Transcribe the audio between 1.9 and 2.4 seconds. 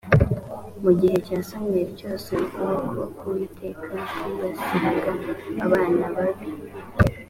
cyose